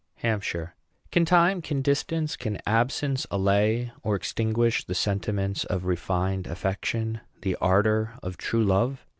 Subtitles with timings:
[0.23, 0.73] HAMPSHIRE.
[1.11, 7.55] Can time, can distance, can absence allay or extinguish the sentiments of refined affection, the
[7.57, 9.05] ardor of true love?